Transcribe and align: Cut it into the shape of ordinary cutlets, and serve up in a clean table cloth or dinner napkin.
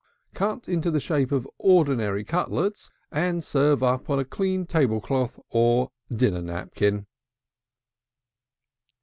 Cut 0.33 0.67
it 0.67 0.67
into 0.73 0.89
the 0.89 0.99
shape 0.99 1.31
of 1.31 1.47
ordinary 1.59 2.23
cutlets, 2.23 2.89
and 3.11 3.43
serve 3.43 3.83
up 3.83 4.09
in 4.09 4.17
a 4.17 4.25
clean 4.25 4.65
table 4.65 4.99
cloth 4.99 5.39
or 5.51 5.91
dinner 6.11 6.41
napkin. 6.41 7.05